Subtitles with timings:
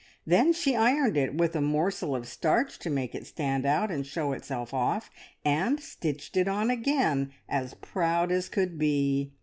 [0.25, 4.03] Then she ironed it, with a morsel of starch to make it stand out and
[4.03, 5.11] show itself off,
[5.45, 9.31] and stitched it on again as proud as could be.